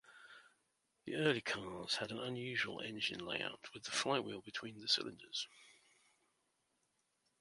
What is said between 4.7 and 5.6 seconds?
the cylinders.